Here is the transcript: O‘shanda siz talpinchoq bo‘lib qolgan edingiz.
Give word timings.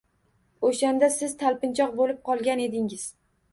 O‘shanda 0.69 1.09
siz 1.17 1.35
talpinchoq 1.45 1.95
bo‘lib 2.01 2.25
qolgan 2.33 2.67
edingiz. 2.67 3.07